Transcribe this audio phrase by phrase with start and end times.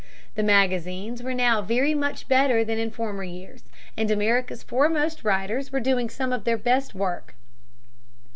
[0.33, 3.65] The magazines were now very much better than in former years,
[3.95, 7.35] and America's foremost writers were doing some of their best work.